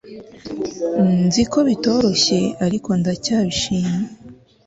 [1.25, 3.95] nzi ko bitoroshye ariko ndacyabishimye